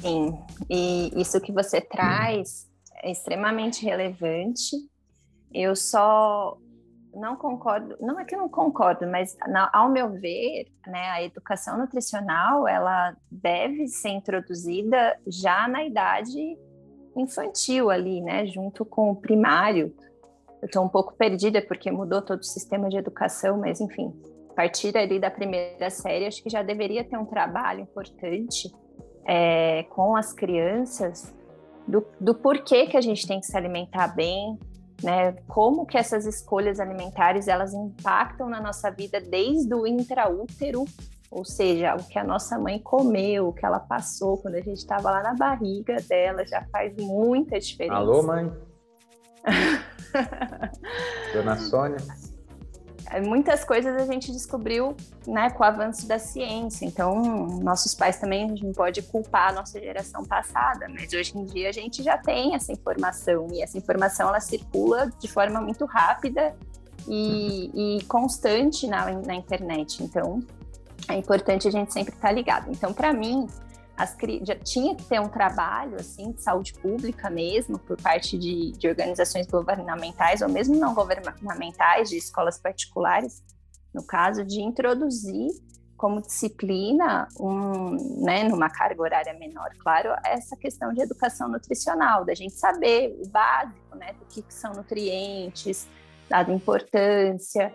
[0.00, 2.68] Sim, e isso que você traz
[3.02, 4.76] é extremamente relevante.
[5.52, 6.58] Eu só
[7.14, 11.22] não concordo, não é que eu não concordo, mas na, ao meu ver, né, a
[11.22, 16.58] educação nutricional ela deve ser introduzida já na idade
[17.16, 19.94] infantil ali, né, junto com o primário.
[20.60, 24.12] Eu estou um pouco perdida porque mudou todo o sistema de educação, mas enfim,
[24.50, 28.72] a partir ali da primeira série, acho que já deveria ter um trabalho importante
[29.24, 31.34] é, com as crianças
[31.86, 34.58] do, do porquê que a gente tem que se alimentar bem,
[35.02, 35.32] né?
[35.46, 40.84] Como que essas escolhas alimentares elas impactam na nossa vida desde o intraútero,
[41.30, 44.78] ou seja, o que a nossa mãe comeu, o que ela passou quando a gente
[44.78, 47.96] estava lá na barriga dela, já faz muita diferença.
[47.96, 48.50] Alô, mãe?
[51.32, 51.98] Dona Sônia?
[53.24, 54.94] Muitas coisas a gente descobriu
[55.26, 56.84] né, com o avanço da ciência.
[56.84, 57.22] Então,
[57.62, 61.44] nossos pais também, a gente não pode culpar a nossa geração passada, mas hoje em
[61.44, 65.86] dia a gente já tem essa informação e essa informação ela circula de forma muito
[65.86, 66.54] rápida
[67.08, 70.02] e, e constante na, na internet.
[70.02, 70.42] Então,
[71.08, 72.70] é importante a gente sempre estar ligado.
[72.70, 73.46] Então, para mim,
[73.98, 78.70] as, já tinha que ter um trabalho assim de saúde pública mesmo por parte de,
[78.72, 83.42] de organizações governamentais ou mesmo não governamentais de escolas particulares
[83.92, 85.50] no caso de introduzir
[85.96, 92.34] como disciplina um, né, numa carga horária menor, claro, essa questão de educação nutricional, da
[92.34, 95.88] gente saber o básico, né, do que, que são nutrientes,
[96.28, 97.74] dada importância,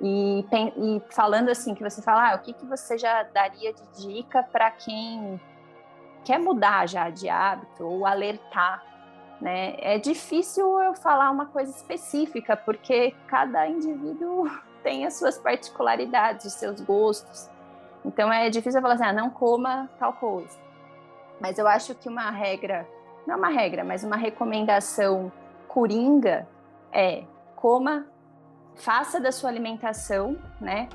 [0.00, 4.06] e, e, falando assim, que você fala, ah, o que, que você já daria de
[4.06, 5.38] dica para quem
[6.24, 8.82] quer mudar já de hábito ou alertar,
[9.40, 9.76] né?
[9.78, 14.50] É difícil eu falar uma coisa específica, porque cada indivíduo
[14.82, 17.48] tem as suas particularidades, os seus gostos.
[18.04, 20.58] Então é difícil eu falar assim, ah, não coma tal coisa.
[21.40, 22.86] Mas eu acho que uma regra,
[23.26, 25.30] não uma regra, mas uma recomendação
[25.68, 26.48] coringa
[26.92, 28.06] é coma,
[28.74, 30.88] faça da sua alimentação, né?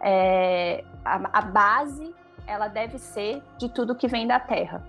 [0.00, 2.14] É, a, a base
[2.46, 4.82] ela deve ser de tudo que vem da terra,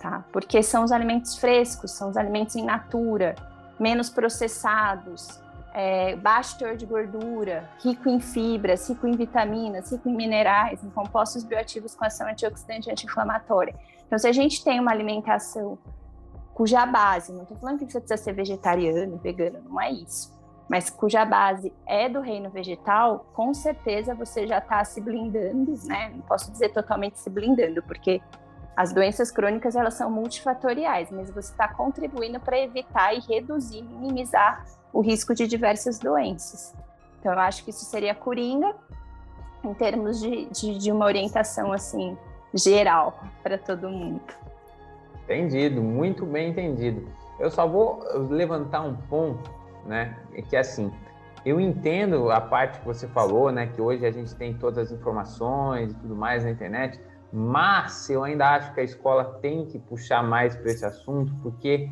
[0.00, 0.24] tá?
[0.32, 3.34] Porque são os alimentos frescos, são os alimentos em natura,
[3.78, 5.40] menos processados,
[5.72, 10.90] é, baixo teor de gordura, rico em fibras, rico em vitaminas, rico em minerais, em
[10.90, 13.74] compostos bioativos com ação antioxidante e anti-inflamatória.
[14.06, 15.78] Então, se a gente tem uma alimentação
[16.52, 20.33] cuja base, não estou falando que você precisa ser vegetariano, vegano, não é isso
[20.68, 26.10] mas cuja base é do reino vegetal, com certeza você já está se blindando, né?
[26.14, 28.20] Não posso dizer totalmente se blindando, porque
[28.76, 34.64] as doenças crônicas elas são multifatoriais, mas você está contribuindo para evitar e reduzir, minimizar
[34.92, 36.74] o risco de diversas doenças.
[37.20, 38.74] Então, eu acho que isso seria coringa
[39.62, 42.16] em termos de, de, de uma orientação assim
[42.52, 44.22] geral para todo mundo.
[45.24, 47.08] Entendido, muito bem entendido.
[47.38, 49.50] Eu só vou levantar um ponto
[49.86, 50.16] né?
[50.34, 50.90] É que assim,
[51.44, 53.66] eu entendo a parte que você falou, né?
[53.66, 57.00] Que hoje a gente tem todas as informações e tudo mais na internet,
[57.32, 61.90] mas eu ainda acho que a escola tem que puxar mais para esse assunto, porque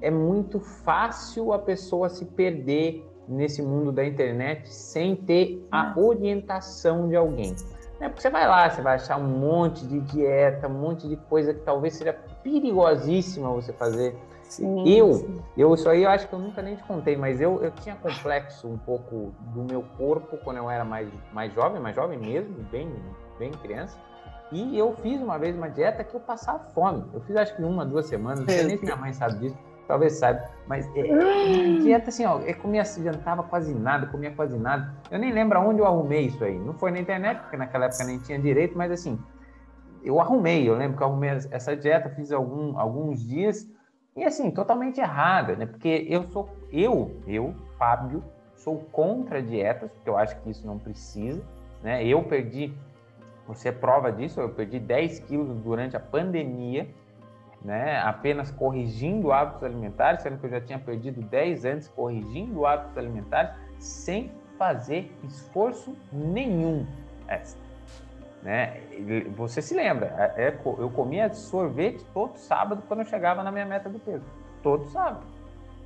[0.00, 7.08] é muito fácil a pessoa se perder nesse mundo da internet sem ter a orientação
[7.08, 7.54] de alguém.
[8.00, 11.16] É porque você vai lá, você vai achar um monte de dieta, um monte de
[11.16, 14.14] coisa que talvez seja perigosíssima você fazer
[14.54, 15.40] Sim, eu, sim.
[15.56, 17.96] eu, isso aí eu acho que eu nunca nem te contei, mas eu, eu tinha
[17.96, 22.54] complexo um pouco do meu corpo quando eu era mais, mais jovem, mais jovem mesmo,
[22.70, 22.88] bem,
[23.38, 23.98] bem criança.
[24.52, 27.04] E eu fiz uma vez uma dieta que eu passava fome.
[27.12, 29.58] Eu fiz acho que uma, duas semanas, não sei nem se minha mãe sabe disso,
[29.88, 30.44] talvez saiba.
[30.68, 34.94] Mas é, é dieta assim, ó, eu comia, adiantava quase nada, comia quase nada.
[35.10, 36.56] Eu nem lembro aonde eu arrumei isso aí.
[36.56, 39.18] Não foi na internet, porque naquela época nem tinha direito, mas assim,
[40.04, 40.68] eu arrumei.
[40.68, 43.66] Eu lembro que eu arrumei essa dieta, fiz algum, alguns dias
[44.16, 45.66] e assim, totalmente errada, né?
[45.66, 48.22] Porque eu sou, eu, eu, Fábio,
[48.54, 51.42] sou contra dietas, porque eu acho que isso não precisa,
[51.82, 52.04] né?
[52.06, 52.72] Eu perdi,
[53.46, 56.88] você é prova disso, eu perdi 10 quilos durante a pandemia,
[57.62, 57.98] né?
[58.00, 63.52] Apenas corrigindo hábitos alimentares, sendo que eu já tinha perdido 10 antes corrigindo hábitos alimentares,
[63.78, 66.86] sem fazer esforço nenhum.
[67.26, 67.42] É,
[68.44, 68.78] né?
[69.36, 73.64] Você se lembra, é, é eu comia sorvete todo sábado quando eu chegava na minha
[73.64, 74.24] meta do peso.
[74.62, 75.24] Todo sábado.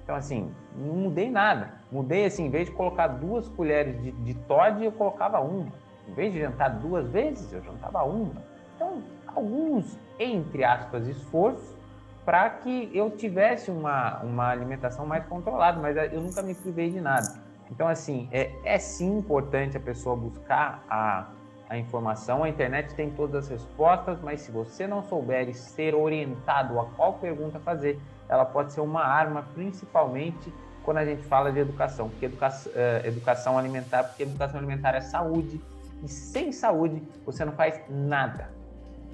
[0.03, 1.75] Então, assim, não mudei nada.
[1.93, 5.73] Mudei, assim, em vez de colocar duas colheres de, de Todd, eu colocava uma.
[6.09, 8.43] Em vez de jantar duas vezes, eu jantava uma.
[8.75, 11.77] Então, alguns, entre aspas, esforços
[12.25, 17.01] para que eu tivesse uma, uma alimentação mais controlada, mas eu nunca me privei de
[17.01, 17.27] nada.
[17.71, 21.29] Então, assim, é, é sim importante a pessoa buscar a,
[21.69, 22.45] a informação.
[22.45, 27.15] A internet tem todas as respostas, mas se você não souber ser orientado a qual
[27.15, 30.53] pergunta fazer, ela pode ser uma arma, principalmente
[30.83, 35.01] quando a gente fala de educação, porque educação, uh, educação alimentar, porque educação alimentar é
[35.01, 35.61] saúde,
[36.03, 38.51] e sem saúde você não faz nada.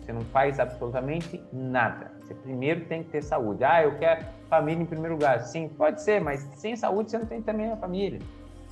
[0.00, 2.12] Você não faz absolutamente nada.
[2.20, 3.64] Você primeiro tem que ter saúde.
[3.64, 5.40] Ah, eu quero família em primeiro lugar.
[5.40, 8.20] Sim, pode ser, mas sem saúde você não tem também a família.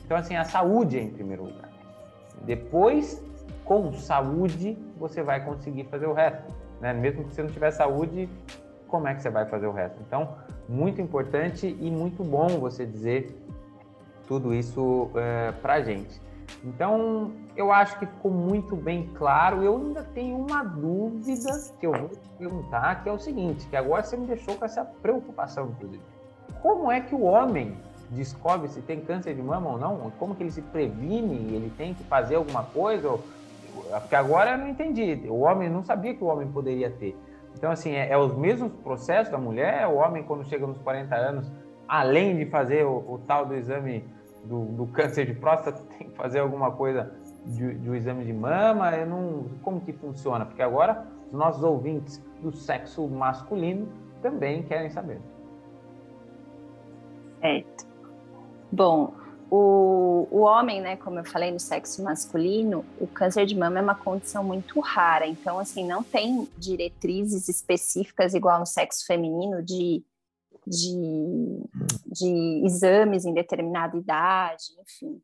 [0.05, 1.71] Então, assim, a saúde é em primeiro lugar.
[2.43, 3.25] Depois
[3.81, 6.53] com saúde, você vai conseguir fazer o resto.
[6.81, 6.93] Né?
[6.93, 8.29] Mesmo que você não tiver saúde,
[8.89, 9.99] como é que você vai fazer o resto.
[10.07, 10.37] Então,
[10.69, 13.35] muito importante e muito bom você dizer
[14.27, 16.21] tudo isso é, para a gente.
[16.65, 19.63] Então, eu acho que ficou muito bem claro.
[19.63, 23.77] Eu ainda tenho uma dúvida que eu vou te perguntar, que é o seguinte, que
[23.77, 26.03] agora você me deixou com essa preocupação, inclusive.
[26.61, 27.77] Como é que o homem
[28.11, 30.13] descobre se tem câncer de mama ou não?
[30.19, 31.55] Como que ele se previne?
[31.55, 33.19] Ele tem que fazer alguma coisa?
[34.01, 35.23] Porque agora eu não entendi.
[35.29, 37.17] O homem não sabia que o homem poderia ter.
[37.57, 39.87] Então, assim, é, é os mesmos processos da mulher?
[39.87, 41.53] O homem, quando chega nos 40 anos,
[41.87, 44.05] além de fazer o, o tal do exame
[44.45, 47.13] do, do, câncer de próstata, tem que fazer alguma coisa
[47.47, 48.95] de, de um exame de mama?
[48.97, 50.47] Eu não, como que funciona?
[50.47, 53.89] Porque agora os nossos ouvintes do sexo masculino
[54.21, 55.21] também querem saber.
[57.41, 57.87] Certo.
[58.71, 59.13] Bom,
[59.55, 63.83] o, o homem, né, como eu falei, no sexo masculino, o câncer de mama é
[63.83, 65.27] uma condição muito rara.
[65.27, 70.03] Então, assim, não tem diretrizes específicas igual no sexo feminino de,
[70.67, 71.69] de,
[72.07, 75.21] de exames em determinada idade, enfim.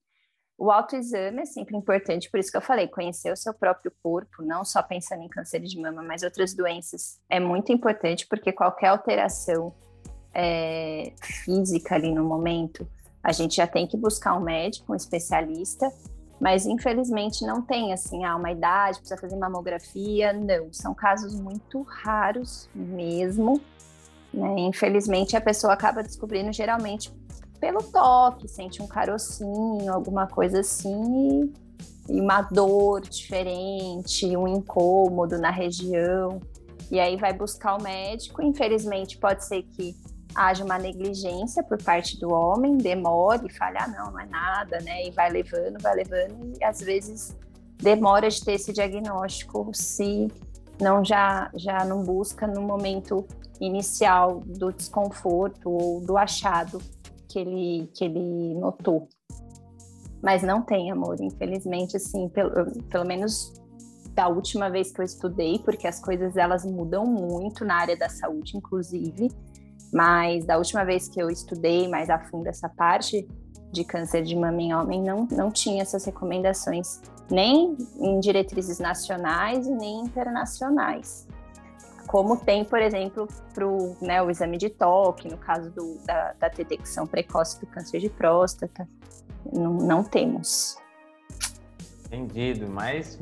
[0.58, 4.42] O autoexame é sempre importante, por isso que eu falei, conhecer o seu próprio corpo,
[4.42, 8.88] não só pensando em câncer de mama, mas outras doenças, é muito importante, porque qualquer
[8.88, 9.72] alteração
[10.34, 12.86] é, física ali no momento,
[13.28, 15.92] a gente já tem que buscar um médico, um especialista,
[16.40, 21.82] mas infelizmente não tem assim, ah, uma idade, precisa fazer mamografia, não, são casos muito
[21.82, 23.60] raros mesmo,
[24.32, 24.60] né?
[24.60, 27.12] Infelizmente a pessoa acaba descobrindo geralmente
[27.60, 31.52] pelo toque, sente um carocinho, alguma coisa assim,
[32.08, 36.40] e uma dor diferente, um incômodo na região,
[36.90, 39.94] e aí vai buscar o médico, infelizmente pode ser que
[40.38, 45.04] haja uma negligência por parte do homem, demore, fale, ah, não, não é nada, né?
[45.04, 47.36] E vai levando, vai levando, e às vezes
[47.76, 50.28] demora de ter esse diagnóstico se
[50.80, 53.26] não já, já não busca no momento
[53.60, 56.80] inicial do desconforto ou do achado
[57.28, 59.08] que ele, que ele notou.
[60.22, 63.52] Mas não tem amor, infelizmente, assim, pelo, pelo menos
[64.14, 68.08] da última vez que eu estudei, porque as coisas elas mudam muito na área da
[68.08, 69.30] saúde, inclusive.
[69.92, 73.26] Mas da última vez que eu estudei mais a fundo essa parte
[73.72, 79.66] de câncer de mama em homem, não, não tinha essas recomendações, nem em diretrizes nacionais
[79.66, 81.26] e nem internacionais.
[82.06, 83.66] Como tem, por exemplo, para
[84.00, 88.08] né, o exame de toque, no caso do, da, da detecção precoce do câncer de
[88.08, 88.88] próstata,
[89.52, 90.76] não, não temos.
[92.06, 93.18] Entendido, mas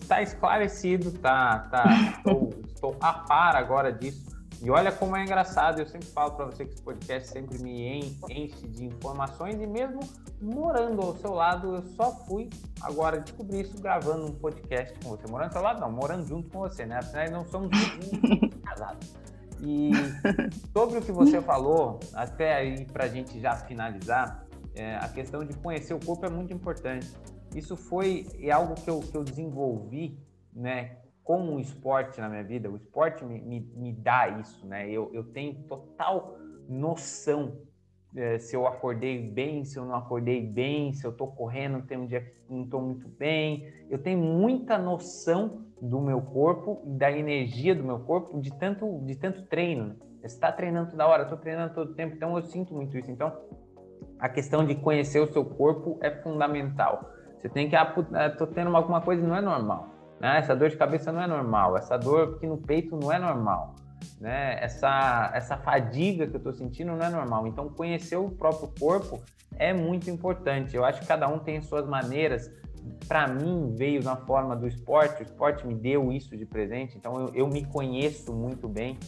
[0.00, 1.84] está esclarecido, tá, tá,
[2.18, 4.29] estou, estou a par agora disso
[4.62, 8.14] e olha como é engraçado, eu sempre falo para você que esse podcast sempre me
[8.28, 10.00] enche de informações e mesmo
[10.40, 12.50] morando ao seu lado, eu só fui
[12.82, 15.26] agora descobrir isso gravando um podcast com você.
[15.26, 16.98] Morando ao seu lado, não, morando junto com você, né?
[16.98, 17.70] Afinal, não somos
[18.62, 19.14] casados.
[19.62, 19.90] E
[20.72, 25.44] sobre o que você falou, até aí para a gente já finalizar, é, a questão
[25.44, 27.10] de conhecer o corpo é muito importante.
[27.54, 30.18] Isso foi é algo que eu, que eu desenvolvi,
[30.52, 30.96] né?
[31.30, 34.90] Com o esporte na minha vida, o esporte me, me, me dá isso, né?
[34.90, 36.36] Eu, eu tenho total
[36.68, 37.56] noção
[38.16, 41.98] é, se eu acordei bem, se eu não acordei bem, se eu tô correndo, tem
[41.98, 43.72] um dia que não tô muito bem.
[43.88, 49.14] Eu tenho muita noção do meu corpo da energia do meu corpo de tanto, de
[49.14, 49.84] tanto treino.
[49.84, 49.96] Né?
[50.22, 53.08] Você está treinando toda hora, estou treinando todo tempo, então eu sinto muito isso.
[53.08, 53.32] Então,
[54.18, 57.08] a questão de conhecer o seu corpo é fundamental.
[57.38, 57.94] Você tem que, ah,
[58.36, 59.99] tô tendo alguma coisa, não é normal.
[60.20, 60.38] Né?
[60.38, 63.74] Essa dor de cabeça não é normal, essa dor aqui no peito não é normal,
[64.20, 64.62] né?
[64.62, 67.46] Essa, essa fadiga que eu estou sentindo não é normal.
[67.46, 69.22] Então, conhecer o próprio corpo
[69.56, 70.76] é muito importante.
[70.76, 72.50] Eu acho que cada um tem suas maneiras.
[73.08, 77.14] Para mim, veio na forma do esporte, o esporte me deu isso de presente, então
[77.14, 78.98] eu, eu me conheço muito bem.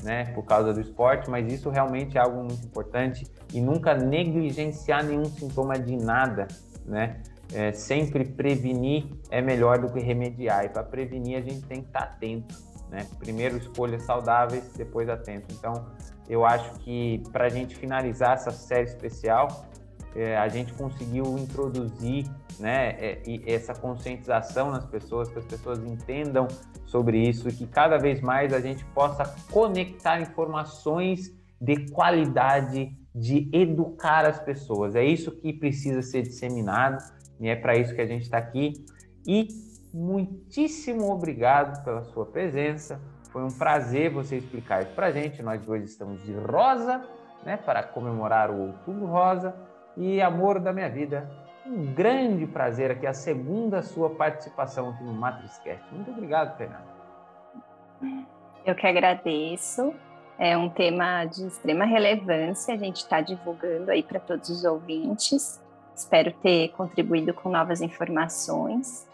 [0.00, 5.04] Né, por causa do esporte, mas isso realmente é algo muito importante e nunca negligenciar
[5.04, 6.46] nenhum sintoma de nada,
[6.86, 7.20] né?
[7.52, 10.64] É, sempre prevenir é melhor do que remediar.
[10.64, 12.54] E para prevenir a gente tem que estar tá atento,
[12.90, 13.06] né?
[13.18, 15.54] Primeiro escolhas saudáveis, depois atento.
[15.54, 15.86] Então,
[16.28, 19.66] eu acho que para a gente finalizar essa série especial,
[20.14, 22.26] é, a gente conseguiu introduzir
[22.58, 26.48] né, é, essa conscientização nas pessoas, que as pessoas entendam
[26.84, 33.48] sobre isso e que cada vez mais a gente possa conectar informações de qualidade, de
[33.52, 34.94] educar as pessoas.
[34.94, 36.98] É isso que precisa ser disseminado
[37.40, 38.72] e é para isso que a gente está aqui.
[39.26, 39.48] E
[39.92, 43.00] muitíssimo obrigado pela sua presença.
[43.30, 45.42] Foi um prazer você explicar isso para a gente.
[45.42, 47.04] Nós hoje estamos de rosa,
[47.44, 49.54] né, para comemorar o Outubro Rosa.
[49.96, 51.28] E amor da minha vida,
[51.66, 55.82] um grande prazer aqui, a segunda sua participação aqui no MatrizCast.
[55.92, 56.86] Muito obrigado, Fernanda.
[58.64, 59.92] Eu que agradeço.
[60.38, 65.60] É um tema de extrema relevância, a gente está divulgando aí para todos os ouvintes.
[65.98, 69.04] Espero ter contribuído com novas informações.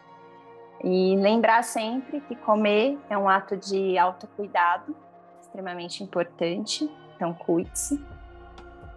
[0.83, 4.95] E lembrar sempre que comer é um ato de autocuidado,
[5.41, 7.99] extremamente importante, então cuide-se.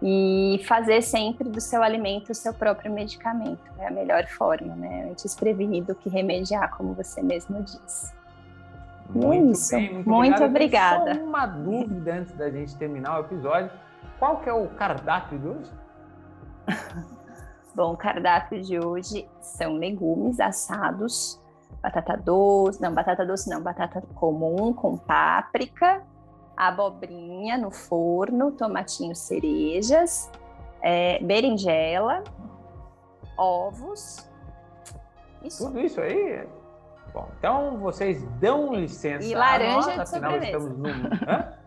[0.02, 5.08] E fazer sempre do seu alimento o seu próprio medicamento, é a melhor forma, né?
[5.10, 8.12] Antes prevenir do que remediar, como você mesmo disse.
[8.12, 9.74] É muito é isso.
[9.74, 11.14] Bem, muito, muito obrigada.
[11.14, 13.70] Só uma dúvida antes da gente terminar o episódio.
[14.18, 15.72] Qual que é o cardápio de hoje?
[17.78, 21.40] Bom, o cardápio de hoje são legumes assados,
[21.80, 26.02] batata doce, não, batata doce não, batata comum com páprica,
[26.56, 30.28] abobrinha no forno, tomatinho cerejas,
[30.82, 32.24] é, berinjela,
[33.36, 34.28] ovos.
[35.44, 35.64] Isso.
[35.64, 36.48] Tudo isso aí?
[37.14, 39.24] Bom, então vocês dão licença.
[39.24, 40.58] E laranja nós, de sobremesa.
[40.58, 40.88] No...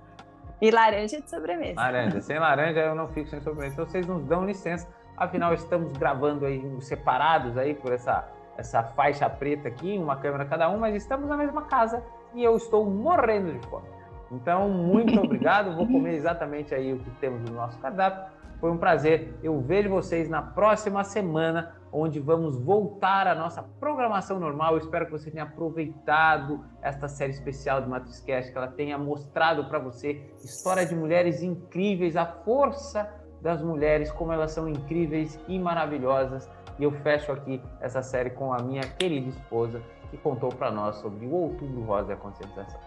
[0.61, 1.73] E laranja de sobremesa.
[1.73, 2.21] Laranja.
[2.21, 3.73] Sem laranja eu não fico sem sobremesa.
[3.73, 4.87] Então vocês nos dão licença.
[5.17, 10.69] Afinal, estamos gravando aí separados aí por essa, essa faixa preta aqui, uma câmera cada
[10.69, 12.03] um, mas estamos na mesma casa
[12.33, 13.87] e eu estou morrendo de fome.
[14.31, 15.75] Então, muito obrigado.
[15.75, 18.31] Vou comer exatamente aí o que temos no nosso cardápio.
[18.59, 19.33] Foi um prazer.
[19.41, 24.73] Eu vejo vocês na próxima semana, onde vamos voltar à nossa programação normal.
[24.73, 29.65] Eu espero que você tenha aproveitado esta série especial do MatrizCast, que ela tenha mostrado
[29.65, 35.57] para você história de mulheres incríveis, a força das mulheres, como elas são incríveis e
[35.59, 36.49] maravilhosas.
[36.79, 40.95] E eu fecho aqui essa série com a minha querida esposa, que contou para nós
[40.97, 42.79] sobre o Outubro Rosa e a conscientização.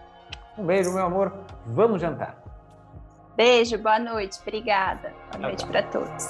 [0.57, 1.33] Um beijo, meu amor.
[1.65, 2.41] Vamos jantar.
[3.35, 4.39] Beijo, boa noite.
[4.41, 5.13] Obrigada.
[5.31, 6.27] Boa noite para todos.